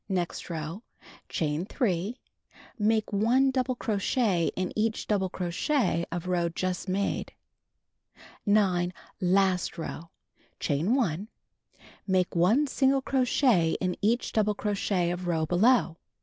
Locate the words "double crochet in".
3.51-4.73